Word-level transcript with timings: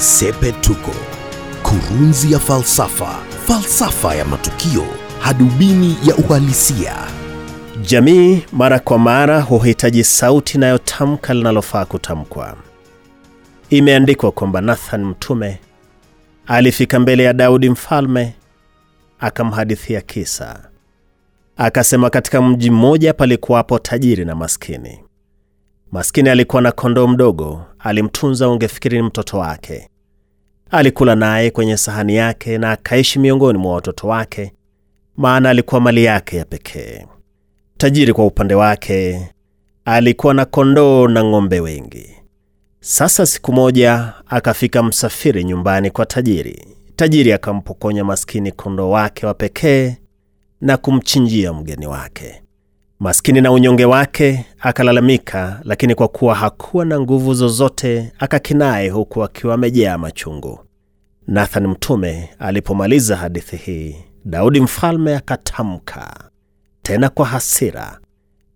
Sepetuko, 0.00 0.94
kurunzi 1.62 2.32
ya 2.32 2.38
falsafa, 2.38 3.18
falsafa 3.46 4.14
ya 4.14 4.24
matukio, 4.24 4.84
hadubini 5.18 5.96
ya 6.04 6.16
uhalisia. 6.16 6.94
Jamii 7.82 8.42
mara 8.52 8.78
kwa 8.78 8.98
mara 8.98 9.40
huhitaji 9.40 10.04
sauti 10.04 10.56
inayotamka 10.56 11.34
linalofaa 11.34 11.84
kutamkwa. 11.84 12.56
Imeandikwa 13.70 14.32
kwamba 14.32 14.60
Nathan 14.60 15.04
mtume 15.04 15.58
alifika 16.46 16.98
mbele 17.00 17.24
ya 17.24 17.32
Daudi 17.32 17.70
mfalme, 17.70 18.34
akamhadithia 19.18 20.00
kisa. 20.00 20.68
Akasema, 21.56 22.10
katika 22.10 22.42
mji 22.42 22.70
mmoja 22.70 23.14
palikuwapo 23.14 23.78
tajiri 23.78 24.24
na 24.24 24.34
maskini. 24.34 25.00
Maskini 25.92 26.28
alikuwa 26.28 26.62
na 26.62 26.72
kondoo 26.72 27.06
mdogo, 27.06 27.64
alimtunza, 27.78 28.48
ungefikiri 28.48 28.96
ni 28.96 29.02
mtoto 29.02 29.38
wake. 29.38 29.88
Alikula 30.70 31.14
naye 31.14 31.50
kwenye 31.50 31.76
sahani 31.76 32.16
yake 32.16 32.58
na 32.58 32.70
akaishi 32.72 33.18
miongoni 33.18 33.58
mwa 33.58 33.74
watoto 33.74 34.08
wake, 34.08 34.52
maana 35.16 35.50
alikuwa 35.50 35.80
mali 35.80 36.04
yake 36.04 36.36
ya 36.36 36.44
pekee. 36.44 37.06
Tajiri 37.76 38.12
kwa 38.12 38.26
upande 38.26 38.54
wake 38.54 39.28
alikuwa 39.84 40.34
na 40.34 40.44
kondoo 40.44 41.08
na 41.08 41.24
ng'ombe 41.24 41.60
wengi. 41.60 42.16
Sasa 42.80 43.26
siku 43.26 43.52
moja 43.52 44.12
akafika 44.26 44.82
msafiri 44.82 45.44
nyumbani 45.44 45.90
kwa 45.90 46.06
tajiri. 46.06 46.66
Tajiri 46.96 47.32
akampokonya 47.32 48.04
maskini 48.04 48.52
kondoo 48.52 48.90
wake 48.90 49.26
wa 49.26 49.34
pekee 49.34 49.96
na 50.60 50.76
kumchinjia 50.76 51.52
mgeni 51.52 51.86
wake. 51.86 52.42
Maskini 53.00 53.40
na 53.40 53.52
unyonge 53.52 53.84
wake 53.84 54.46
akalalamika, 54.60 55.60
lakini 55.64 55.94
kwa 55.94 56.08
kuwa 56.08 56.34
hakuwa 56.34 56.84
na 56.84 57.00
nguvu 57.00 57.34
zozote 57.34 58.12
akakinaye, 58.18 58.88
huku 58.90 59.24
akiwa 59.24 59.54
amejaa 59.54 59.98
machungu. 59.98 60.60
Nathan 61.26 61.66
mtume 61.66 62.30
alipomaliza 62.38 63.16
hadithi 63.16 63.56
hii, 63.56 63.96
Daudi 64.24 64.60
mfalme 64.60 65.16
akatamka 65.16 66.30
tena 66.82 67.08
kwa 67.08 67.26
hasira 67.26 67.98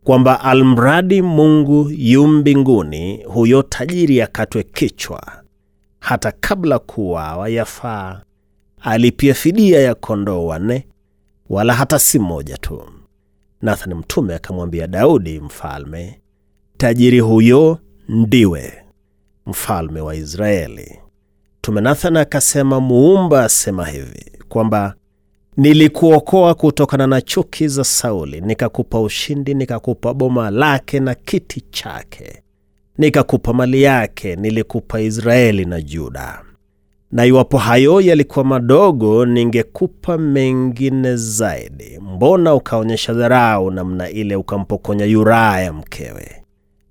kwamba 0.05 0.41
almradi 0.41 1.23
Mungu 1.23 1.91
yu 1.97 2.27
mbinguni, 2.27 3.23
huyo 3.25 3.63
tajiri 3.63 4.23
akatwe 4.23 4.63
kichwa, 4.63 5.23
hata 6.01 6.33
kabla 6.41 6.79
kuwawa 6.79 7.49
yafaa 7.49 8.23
alipia 8.81 9.35
fidia 9.35 9.81
ya 9.81 9.95
kondoo 9.95 10.47
wanne, 10.47 10.87
wala 11.49 11.75
hata 11.75 11.99
si 11.99 12.19
mmoja 12.19 12.57
tu. 12.59 12.83
Nathan 13.65 13.95
mtume 13.95 14.35
akamwambia 14.35 14.87
Daudi 14.87 15.41
mfalme, 15.41 16.21
tajiri 16.77 17.21
huyo 17.21 17.79
ndiwe 18.09 18.73
mfalme 19.47 20.01
wa 20.01 20.15
Israeli. 20.17 20.99
Mtume 21.59 21.81
Nathan 21.81 22.17
akasema, 22.17 22.81
Muumba 22.81 23.45
asema 23.45 23.87
hivi 23.87 24.25
kwamba 24.49 24.95
nilikuokoa 25.57 26.55
kutokana 26.55 27.07
na 27.07 27.21
chuki 27.21 27.69
za 27.69 27.85
Sauli, 27.85 28.41
nikakupa 28.41 29.01
ushindi, 29.01 29.55
nikakupa 29.55 30.15
boma 30.15 30.51
lake 30.51 31.01
na 31.01 31.15
kiti 31.15 31.61
chake, 31.61 32.43
nikakupa 32.99 33.53
mali 33.53 33.83
yake, 33.83 34.37
nilikupa 34.37 35.01
Israeli 35.01 35.65
na 35.65 35.83
Juda. 35.83 36.43
Na 37.15 37.25
iwapo 37.27 37.59
hayo 37.59 38.01
yalikuwa 38.01 38.45
madogo, 38.45 39.27
ningekupa 39.27 40.19
mengine 40.19 41.17
zaidi. 41.17 41.99
Mbona 42.15 42.55
ukaonyesha 42.55 43.13
dharau 43.15 43.71
namna 43.71 44.11
ile, 44.11 44.37
ukampokonya 44.37 45.05
Yuraya 45.05 45.73
mkewe? 45.73 46.43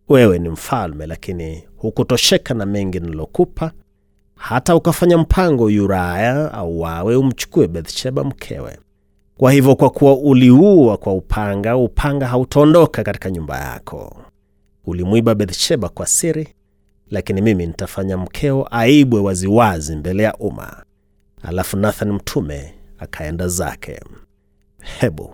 Wewe 0.09 0.39
ni 0.39 0.49
mfalme, 0.49 1.05
lakini 1.07 1.63
hukutosheka 1.77 2.53
na 2.53 2.65
mengi 2.65 2.99
nilokupa 2.99 3.71
hata 4.35 4.75
ukafanya 4.75 5.17
mpango 5.17 5.69
Yuraya 5.69 6.53
au 6.53 6.81
wawe 6.81 7.15
umchukue 7.15 7.67
Bethsheba 7.67 8.23
mkewe. 8.23 8.77
Kwa 9.37 9.51
hivyo, 9.51 9.75
kwa 9.75 9.89
kuwa 9.89 10.17
uliua 10.17 10.97
kwa 10.97 11.13
upanga, 11.13 11.77
upanga 11.77 12.27
hautaondoka 12.27 13.03
katika 13.03 13.31
nyumba 13.31 13.59
yako. 13.59 14.17
Ulimwiba 14.85 15.35
Bethsheba 15.35 15.89
kwa 15.89 16.05
siri, 16.05 16.47
lakini 17.13 17.41
mimi 17.41 17.65
nitafanya 17.67 18.17
mkeo 18.17 18.67
aibwe 18.71 19.19
waziwazi 19.19 19.95
mbele 19.95 20.23
ya 20.23 20.33
umma. 20.37 20.83
Alafu 21.43 21.77
Nathan 21.77 22.11
mtume 22.11 22.73
akaenda 22.99 23.47
zake. 23.47 23.99
Hebu 24.99 25.29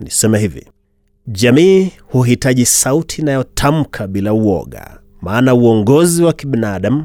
niseme 0.00 0.38
hivi, 0.38 0.66
jamii 1.26 1.90
huhitaji 2.06 2.66
sauti 2.66 3.22
inayotamka 3.22 4.06
bila 4.06 4.32
uoga, 4.32 4.98
maana 5.20 5.54
uongozi 5.54 6.22
wa 6.22 6.32
kibinadamu 6.32 7.04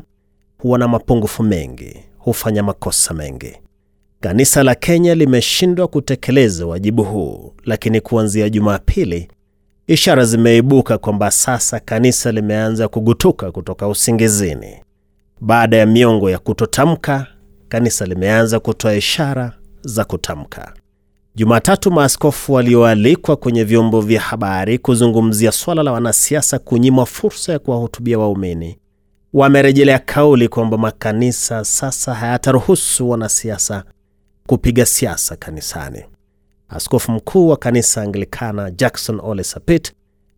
huwa 0.58 0.80
na 0.80 0.88
mapungufu 0.88 1.44
mengi, 1.44 1.96
hufanya 2.18 2.64
makosa 2.64 3.14
mengi. 3.14 3.54
Kanisa 4.20 4.64
la 4.64 4.76
Kenya 4.76 5.16
limeshindwa 5.16 5.88
kutekeleza 5.88 6.66
wajibu 6.66 7.04
huu, 7.04 7.54
lakini 7.66 8.02
kuanzia 8.02 8.50
Jumapili 8.50 9.28
ishara 9.88 10.26
zimeibuka 10.26 10.98
kwamba 10.98 11.32
sasa 11.32 11.80
kanisa 11.80 12.32
limeanza 12.32 12.88
kugutuka 12.88 13.52
kutoka 13.52 13.88
usingizini. 13.88 14.76
Baada 15.42 15.78
ya 15.78 15.86
miongo 15.86 16.30
ya 16.30 16.40
kutotamka, 16.40 17.28
kanisa 17.70 18.06
limeanza 18.06 18.60
kutoa 18.60 18.96
ishara 18.96 19.54
za 19.82 20.06
kutamka. 20.06 20.74
Jumatatu, 21.36 21.92
maaskofu 21.92 22.54
walioalikwa 22.54 23.36
kwenye 23.36 23.64
vyombo 23.64 24.02
vya 24.02 24.22
habari 24.22 24.78
kuzungumzia 24.80 25.52
swala 25.52 25.84
la 25.84 25.92
wanasiasa 25.92 26.60
kunyimwa 26.60 27.06
fursa 27.06 27.52
ya 27.54 27.60
kuwahutubia 27.60 28.20
waumini 28.20 28.78
wamerejelea 29.34 30.00
kauli 30.00 30.48
kwamba 30.48 30.78
makanisa 30.78 31.64
sasa 31.66 32.14
hayataruhusu 32.14 33.10
wanasiasa 33.10 33.84
kupiga 34.48 34.86
siasa 34.86 35.36
kanisani. 35.36 36.04
Askofu 36.76 37.12
mkuu 37.12 37.48
wa 37.48 37.58
kanisa 37.58 38.02
Anglikana 38.02 38.72
Jackson 38.72 39.20
Ole 39.24 39.44
Sapit 39.44 39.94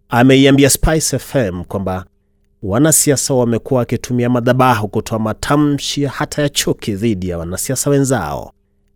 ameiambia 0.09 0.69
Spice 0.69 1.19
FM 1.19 1.63
kwamba 1.63 2.06
wanasiasa 2.63 3.34
wamekuwa 3.34 3.79
wakitumia 3.79 4.29
madhabahu 4.29 4.88
kutoa 4.88 5.19
matamshi 5.19 6.06
hata 6.06 6.41
ya 6.41 6.50
chuki 6.50 6.95
dhidi 6.95 7.29
ya 7.29 7.38
wanasiasa 7.38 7.90
wenzao. 7.90 8.51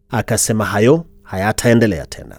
Akasema 0.09 0.65
hayo 0.65 1.05
hayataendelea 1.23 2.05
tena. 2.05 2.35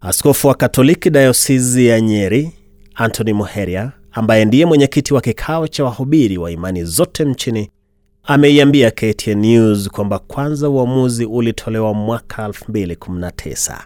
Askofu 0.00 0.48
wa 0.48 0.54
Katoliki 0.54 1.10
dayosisi 1.10 1.86
ya 1.86 2.00
Nyeri 2.00 2.52
Anthony 2.94 3.32
Muheria 3.32 3.92
ambaye 4.12 4.44
ndiye 4.44 4.66
mwenyekiti 4.66 5.14
wa 5.14 5.20
kikao 5.20 5.68
cha 5.68 5.84
wahubiri 5.84 6.38
wa 6.38 6.50
imani 6.50 6.84
zote 6.84 7.24
nchini 7.24 7.70
ameiambia 8.22 8.90
KTN 8.90 9.34
News 9.38 9.88
kwamba 9.88 10.18
kwanza 10.18 10.68
uamuzi 10.68 11.24
ulitolewa 11.24 11.94
mwaka 11.94 12.48
2019 12.48 13.78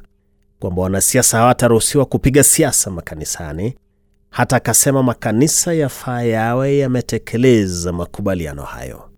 kwamba 0.65 0.83
wanasiasa 0.83 1.39
hawataruhusiwa 1.39 2.05
kupiga 2.05 2.43
siasa 2.45 2.91
makanisani. 2.91 3.75
Hata 4.31 4.57
akasema 4.57 5.03
makanisa 5.03 5.75
yafaa 5.75 6.23
yawe 6.23 6.79
yametekeleza 6.79 7.93
makubaliano 7.93 8.63
hayo. 8.63 9.11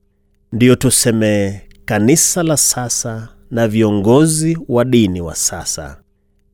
Ndiyo 0.52 0.76
tuseme 0.76 1.62
kanisa 1.84 2.42
la 2.42 2.56
sasa 2.56 3.28
na 3.50 3.68
viongozi 3.68 4.58
wa 4.68 4.84
dini 4.84 5.20
wa 5.20 5.34
sasa 5.34 6.00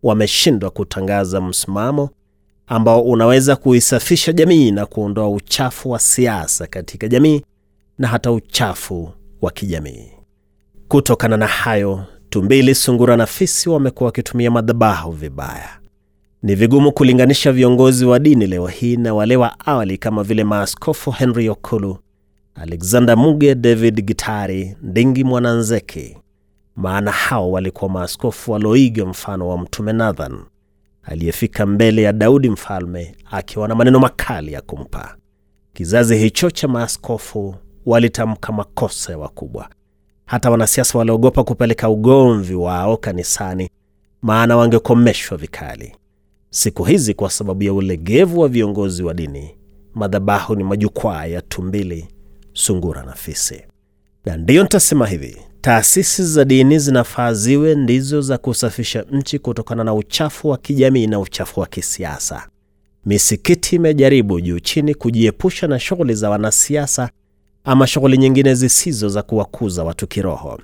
wameshindwa 0.03 0.71
kutangaza 0.71 1.41
msimamo 1.41 2.11
ambao 2.67 3.03
unaweza 3.03 3.57
kuisafisha 3.57 4.33
jamii 4.33 4.71
na 4.71 4.87
kuondoa 4.87 5.29
uchafu 5.31 5.91
wa 5.91 5.99
siasa 5.99 6.67
katika 6.67 7.09
jamii 7.09 7.43
na 7.99 8.09
hata 8.09 8.33
uchafu 8.33 9.11
wa 9.43 9.51
kijamii. 9.51 10.11
Kutokana 10.89 11.37
na 11.37 11.47
hayo, 11.47 12.05
tumbili, 12.33 12.75
sungura 12.75 13.17
na 13.17 13.27
fisi 13.27 13.69
wamekuwa 13.69 14.07
wakitumia 14.07 14.51
madhabahu 14.51 15.11
vibaya. 15.11 15.69
Ni 16.43 16.55
vigumu 16.55 16.93
kulinganisha 16.93 17.53
viongozi 17.53 18.05
wa 18.05 18.19
dini 18.19 18.47
leo 18.47 18.67
hii 18.67 18.97
na 18.97 19.15
wale 19.15 19.37
wa 19.37 19.61
awali 19.67 19.99
kama 19.99 20.23
vile 20.23 20.45
maaskofu 20.45 21.11
Henry 21.11 21.49
Okulu, 21.49 21.99
Alexander 22.55 23.17
Muge, 23.17 23.55
David 23.55 24.05
Gitari, 24.05 24.77
Ndingi 24.83 25.25
Mwananzeki, 25.25 26.17
maana 26.77 27.11
hao 27.11 27.51
walikuwa 27.51 27.91
maaskofu 27.91 28.53
walioiga 28.53 29.07
mfano 29.07 29.49
wa 29.49 29.59
Mtume 29.59 29.93
Nathan 29.93 30.39
aliyefika 31.03 31.67
mbele 31.67 32.03
ya 32.03 32.13
Daudi 32.13 32.51
mfalme 32.51 33.15
akiwa 33.31 33.69
na 33.69 33.75
maneno 33.75 34.01
makali 34.01 34.53
ya 34.53 34.61
kumpa. 34.61 35.17
Kizazi 35.73 36.17
hicho 36.17 36.51
cha 36.51 36.69
maaskofu 36.69 37.55
walitamka 37.87 38.53
makosa 38.53 39.13
ya 39.13 39.19
wakubwa. 39.19 39.69
Hata 40.33 40.51
wanasiasa 40.51 40.99
waliogopa 40.99 41.45
kupeleka 41.45 41.89
ugomvi 41.91 42.55
wao 42.55 42.97
kanisani, 42.97 43.71
maana 44.23 44.57
wangekomeshwa 44.57 45.37
vikali. 45.39 45.93
Siku 46.51 46.85
hizi, 46.85 47.15
kwa 47.15 47.31
sababu 47.31 47.63
ya 47.63 47.73
ulegevu 47.73 48.41
wa 48.41 48.49
viongozi 48.49 49.03
wa 49.03 49.15
dini, 49.15 49.55
madhabahu 49.95 50.55
ni 50.57 50.65
majukwaa 50.65 51.27
ya 51.27 51.43
tumbili, 51.43 52.09
sungura 52.53 53.03
na 53.05 53.13
fisi. 53.13 53.63
Na 54.25 54.37
ndiyo 54.37 54.63
nitasema 54.63 55.07
hivi, 55.07 55.37
taasisi 55.61 56.25
za 56.27 56.45
dini 56.45 56.79
zinafaa 56.79 57.33
ziwe 57.33 57.75
ndizo 57.75 58.21
za 58.21 58.39
kusafisha 58.39 59.05
nchi 59.11 59.39
kutokana 59.39 59.85
na 59.85 59.95
uchafu 59.95 60.49
wa 60.49 60.59
kijamii 60.59 61.07
na 61.07 61.21
uchafu 61.21 61.61
wa 61.61 61.67
kisiasa. 61.67 62.49
Misikiti 63.07 63.77
imejaribu 63.77 64.41
juu 64.41 64.59
chini 64.61 64.95
kujiepusha 64.95 65.67
na 65.67 65.79
shughuli 65.79 66.15
za 66.15 66.31
wanasiasa 66.31 67.11
ama 67.65 67.87
shughuli 67.87 68.19
nyingine 68.19 68.55
zisizo 68.55 69.09
za 69.09 69.23
kuwakuza 69.23 69.85
watu 69.85 70.07
kiroho. 70.07 70.61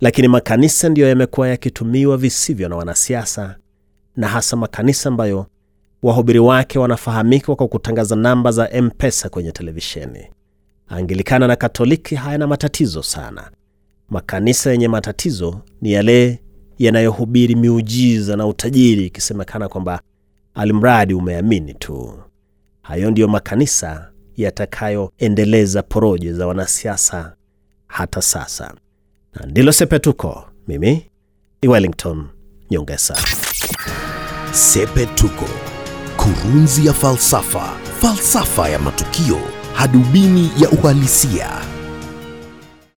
Lakini 0.00 0.28
makanisa 0.28 0.88
ndiyo 0.88 1.08
yamekuwa 1.08 1.48
yakitumiwa 1.48 2.16
visivyo 2.16 2.68
na 2.68 2.76
wanasiasa, 2.76 3.56
na 4.16 4.28
hasa 4.28 4.56
makanisa 4.56 5.08
ambayo 5.08 5.46
wahubiri 6.02 6.38
wake 6.38 6.78
wanafahamika 6.78 7.54
kwa 7.54 7.68
kutangaza 7.68 8.16
namba 8.16 8.52
za 8.52 8.70
M-Pesa 8.70 9.28
kwenye 9.28 9.52
televisheni. 9.52 10.26
Anglikana 10.88 11.46
na 11.46 11.56
Katoliki 11.56 12.14
hayana 12.14 12.46
matatizo 12.46 13.02
sana. 13.02 13.50
Makanisa 14.10 14.70
yenye 14.72 14.88
matatizo 14.88 15.60
ni 15.82 15.92
yale 15.92 16.40
yanayohubiri 16.78 17.54
miujiza 17.54 18.36
na 18.36 18.46
utajiri, 18.46 19.06
ikisemekana 19.06 19.68
kwamba 19.68 20.00
alimradi 20.54 21.14
umeamini 21.14 21.74
tu. 21.74 22.18
Hayo 22.82 23.10
ndiyo 23.10 23.28
makanisa 23.28 24.10
yatakayoendeleza 24.36 25.82
porojo 25.82 26.32
za 26.32 26.46
wanasiasa 26.46 27.34
hata 27.86 28.22
sasa, 28.22 28.74
na 29.34 29.46
ndilo 29.46 29.72
Sepetuko. 29.72 30.44
Mimi 30.68 31.10
ni 31.62 31.68
Wellington 31.68 32.26
Nyongesa. 32.70 33.16
Sepetuko, 34.52 35.44
kurunzi 36.16 36.86
ya 36.86 36.92
falsafa, 36.92 37.72
falsafa 38.00 38.68
ya 38.68 38.78
matukio, 38.78 39.38
hadubini 39.74 40.50
ya 40.58 40.70
uhalisia. 40.70 41.73